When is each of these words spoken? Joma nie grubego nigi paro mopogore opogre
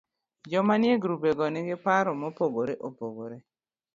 Joma 0.51 0.75
nie 0.83 0.93
grubego 1.03 1.43
nigi 1.53 1.75
paro 1.85 2.11
mopogore 2.21 2.73
opogre 2.87 3.37